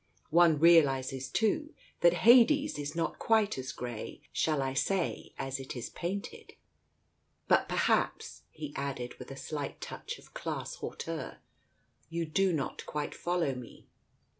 One 0.31 0.57
realizes, 0.57 1.29
too, 1.29 1.75
that 1.99 2.25
Hades 2.25 2.79
is 2.79 2.95
not 2.95 3.19
quite 3.19 3.59
as 3.59 3.71
grey, 3.71 4.21
shall 4.33 4.63
I 4.63 4.73
say, 4.73 5.31
as 5.37 5.59
it 5.59 5.75
is 5.75 5.91
painted! 5.91 6.53
But 7.47 7.69
perhaps," 7.69 8.41
he 8.49 8.73
added, 8.75 9.13
with 9.19 9.29
a 9.29 9.37
slight 9.37 9.79
touch 9.79 10.17
of 10.17 10.33
class 10.33 10.73
hauteur, 10.77 11.37
"you 12.09 12.25
do 12.25 12.51
not 12.51 12.83
quite 12.87 13.11
foHow 13.13 13.55
me 13.55 13.85